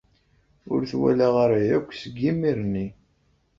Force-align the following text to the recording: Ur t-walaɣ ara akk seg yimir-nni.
Ur 0.73 0.81
t-walaɣ 0.91 1.33
ara 1.43 1.59
akk 1.77 1.89
seg 2.01 2.15
yimir-nni. 2.23 2.87